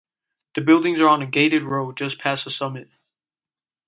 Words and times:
The 0.55 0.61
buildings 0.61 0.99
are 0.99 1.07
on 1.07 1.21
a 1.21 1.27
gated 1.27 1.61
road 1.61 1.95
just 1.95 2.17
past 2.17 2.43
the 2.45 2.49
summit. 2.49 2.89